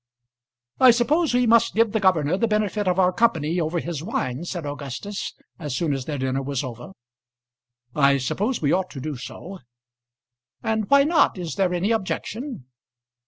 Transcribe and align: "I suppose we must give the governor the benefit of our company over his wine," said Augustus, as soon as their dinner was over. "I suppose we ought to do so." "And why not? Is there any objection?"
"I 0.79 0.89
suppose 0.89 1.31
we 1.31 1.45
must 1.45 1.75
give 1.75 1.91
the 1.91 1.99
governor 1.99 2.35
the 2.35 2.47
benefit 2.47 2.87
of 2.87 2.97
our 2.97 3.13
company 3.13 3.59
over 3.61 3.77
his 3.79 4.01
wine," 4.01 4.45
said 4.45 4.65
Augustus, 4.65 5.35
as 5.59 5.75
soon 5.75 5.93
as 5.93 6.05
their 6.05 6.17
dinner 6.17 6.41
was 6.41 6.63
over. 6.63 6.93
"I 7.95 8.17
suppose 8.17 8.63
we 8.63 8.71
ought 8.71 8.89
to 8.89 8.99
do 8.99 9.15
so." 9.15 9.59
"And 10.63 10.89
why 10.89 11.03
not? 11.03 11.37
Is 11.37 11.53
there 11.53 11.71
any 11.71 11.91
objection?" 11.91 12.65